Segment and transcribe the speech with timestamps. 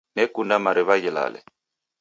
[0.15, 1.39] Nekunda mariw'a ghilale.